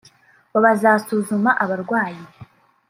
ngo 0.49 0.57
bazasuzuma 0.65 1.51
abarwayi 1.63 2.21